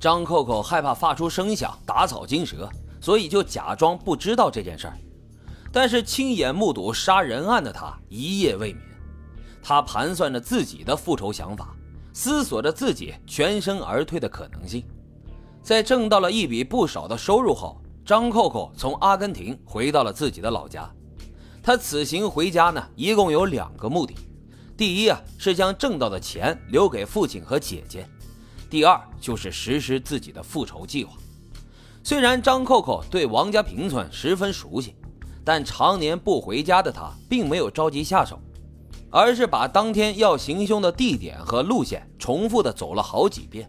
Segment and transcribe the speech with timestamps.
[0.00, 2.66] 张扣扣害怕发出声响打草惊蛇，
[3.02, 4.96] 所以就假装不知道这件事儿。
[5.70, 8.82] 但是亲眼目睹杀人案的他一夜未眠，
[9.62, 11.76] 他盘算着自己的复仇想法，
[12.14, 14.82] 思索着自己全身而退的可能性。
[15.62, 20.90] 在挣到了一笔不少的收入后，张扣扣从阿根廷回到了自己的老家。
[21.62, 24.14] 他此行回家呢，一共有两个目的：
[24.78, 28.04] 第一啊，是将挣到的钱留给父亲和姐姐；
[28.70, 31.14] 第二，就是实施自己的复仇计划。
[32.04, 34.94] 虽然张扣扣对王家坪村十分熟悉，
[35.44, 38.38] 但常年不回家的他并没有着急下手，
[39.10, 43.68] 而是把当天要行凶的地点和路线重复的走了好几遍。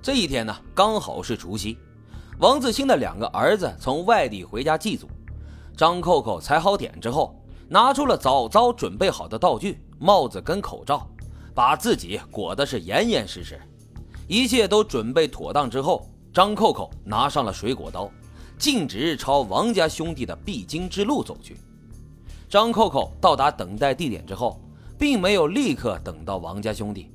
[0.00, 1.76] 这一天呢，刚好是除夕，
[2.38, 5.08] 王自兴的两个儿子从外地回家祭祖。
[5.76, 11.06] 张扣扣踩好点之后，拿出了早早准备好的道具，帽子跟口罩，
[11.52, 13.60] 把自己裹得是严严实实。
[14.28, 18.10] 一切都准备妥当之后，张扣扣拿上了水果刀，
[18.58, 21.56] 径直朝王家兄弟的必经之路走去。
[22.48, 24.60] 张扣扣到达等待地点之后，
[24.98, 27.10] 并没有立刻等到王家兄弟，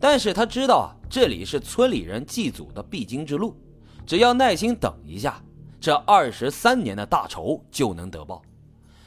[0.00, 3.56] 但是他知道啊，这里是村里人祭祖的必经之路，
[4.04, 5.40] 只要耐心等一下。
[5.80, 8.42] 这二十三年的大仇就能得报。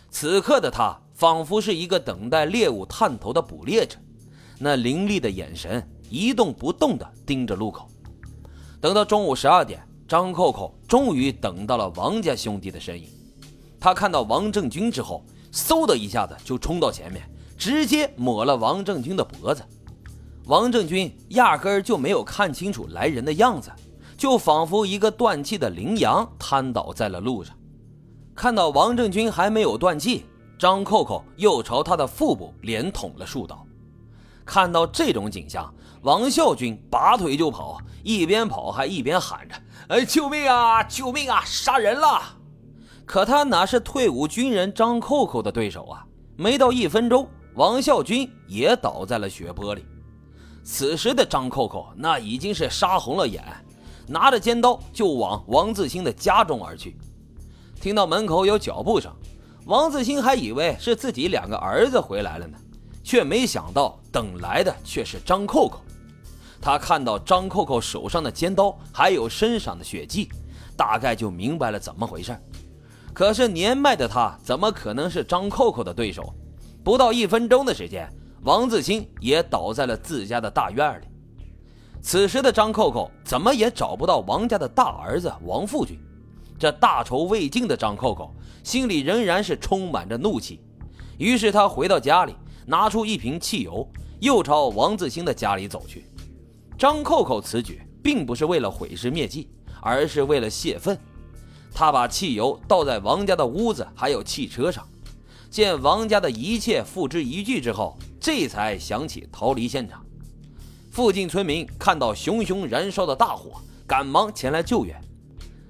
[0.09, 3.97] 此刻的他仿佛是一个等待猎物探头的捕猎者，
[4.57, 7.87] 那凌厉的眼神一动不动地盯着路口。
[8.79, 13.07] 等到中午十二点，张扣扣终于等到了王家兄弟的身影。
[13.79, 17.23] 他看到王正军之后，嗖的一下子就冲到前面，
[17.57, 19.63] 直接抹了王正军的脖子。
[20.45, 23.71] 王正军压根儿就没有看清楚来人的样子。
[24.17, 27.57] 就仿佛一个断气的羚羊瘫倒在了路上。
[28.35, 30.25] 看到王正军还没有断气，
[30.59, 33.65] 张扣扣又朝他的腹部连捅了数刀。
[34.45, 35.73] 看到这种景象，
[36.03, 39.55] 王孝军拔腿就跑，一边跑还一边喊着
[39.89, 40.81] ：“哎，救命啊！
[40.83, 41.43] 救命啊！
[41.45, 42.21] 杀人了！”
[43.05, 46.03] 可他哪是退伍军人张扣扣的对手啊？
[46.35, 49.85] 没到一分钟，王孝军也倒在了血泊里。
[50.63, 53.43] 此时的张扣扣那已经是杀红了眼。
[54.07, 56.97] 拿着尖刀就往王自兴的家中而去。
[57.79, 59.13] 听到门口有脚步声，
[59.65, 62.57] 王自兴还以为是自己两个儿子回来了呢，
[63.03, 65.79] 却没想到等来的却是张扣扣。
[66.61, 70.29] 他看到张扣扣手上的尖刀，还有身上的血迹，
[70.77, 72.37] 大概就明白了怎么回事。
[73.13, 76.33] 可是年迈的他怎么可能是张扣扣的对手？
[76.83, 78.07] 不到一分钟的时间，
[78.43, 81.05] 王自兴也倒在了自家的大院里。
[82.01, 85.99] 此时的张扣扣怎么也找不到王家的大儿子王富军，
[86.57, 88.33] 这大仇未尽的张扣扣
[88.63, 90.61] 心里仍然是充满着怒气。
[91.17, 92.35] 于是他回到家里，
[92.65, 93.87] 拿出一瓶汽油，
[94.19, 96.05] 又朝王自兴的家里走去。
[96.81, 99.47] 张扣扣此举并不是为了毁尸灭迹，
[99.83, 100.97] 而是为了泄愤。
[101.71, 104.83] 他把汽油倒在王家的屋子还有汽车上，
[105.51, 110.03] 见王家的一切付之一炬之后，这才想起逃离现场。
[110.89, 114.99] 附近村民看到熊熊燃烧的大火，赶忙前来救援。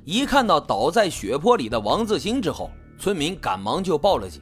[0.05, 4.41] 一看到倒在血泊里的王自兴之后，村民赶忙就报了警。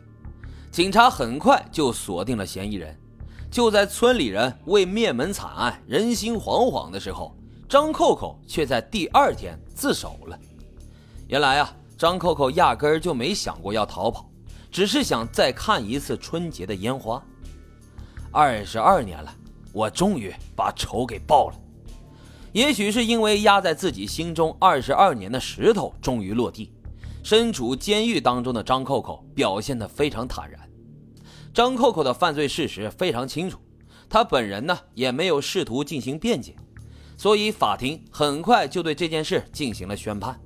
[0.72, 2.96] 警察很快就锁定了嫌疑人。
[3.52, 7.36] 就在村里人为灭门惨案人心惶惶的时候，
[7.68, 10.40] 张扣扣却在第二天自首了。
[11.28, 14.30] 原来啊，张扣扣压根儿就没想过要逃跑，
[14.72, 17.24] 只是想再看一次春节的烟花。
[18.32, 19.36] 二十二年了。
[19.72, 21.56] 我终于把仇给报了，
[22.54, 26.74] 也许是因为压在自己心中二十二年的石头终于落地。
[27.22, 30.60] 身处监狱当中的张扣扣表现得非常坦然。
[31.54, 33.58] 张扣扣的犯罪事实非常清楚，
[34.08, 36.56] 他本人呢也没有试图进行辩解，
[37.18, 40.40] 所以法庭很快就对这件事进行了宣判，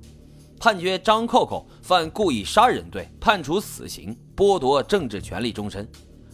[0.58, 5.88] 判决张扣扣犯故意杀人罪，判处死刑，剥夺政治权利终身。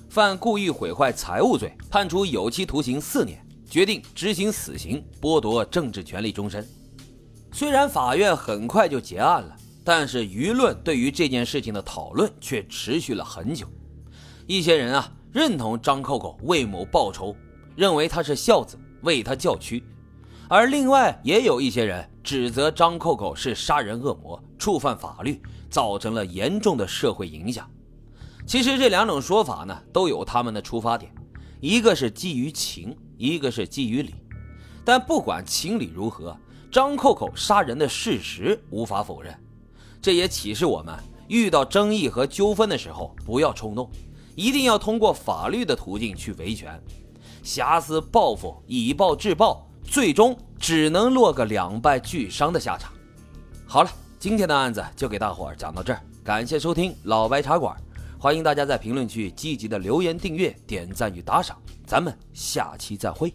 [0.09, 6.67] 犯故意毁坏财物罪，判处有期徒刑四年，决定执行死刑，剥夺政治权利终身。
[7.53, 13.67] 虽然法院很快就结案了，但是舆论对于这件事情的讨论却持续了很久。
[14.51, 17.37] 一些人啊认同张扣扣为某报仇，
[17.77, 19.81] 认为他是孝子，为他叫屈；
[20.49, 27.71] 而另外也有一些人指责张扣扣是杀人恶魔，触犯法律，造成了严重的社会影响。
[28.45, 31.15] 其实这两种说法呢，都有他们的出发点，
[31.61, 34.17] 一个是基于情，一个是基于理。
[34.85, 36.37] 但不管情理如何，
[36.73, 39.33] 张扣扣杀人的事实无法否认。
[40.03, 40.99] 这也启示我们，
[41.29, 43.89] 遇到争议和纠纷的时候，不要冲动，
[44.41, 46.83] 一定要通过法律的途径去维权。
[47.43, 50.89] 瑕疵报复，以暴制暴，最终只。
[50.89, 52.91] 能落个两败俱伤的下场。
[53.67, 57.77] 好了，今天的案子就给大伙儿讲到这儿，感谢收听老白茶馆，
[58.19, 63.35] 欢迎大家在评论区积极的留言、订阅、点赞与打赏，咱们下期再会。